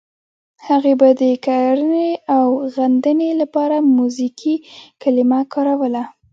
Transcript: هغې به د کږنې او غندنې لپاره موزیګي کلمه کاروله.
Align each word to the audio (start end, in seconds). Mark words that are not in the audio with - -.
هغې 0.67 0.93
به 0.99 1.09
د 1.21 1.23
کږنې 1.45 2.09
او 2.35 2.47
غندنې 2.75 3.29
لپاره 3.41 3.75
موزیګي 3.95 4.55
کلمه 5.01 5.39
کاروله. 5.53 6.03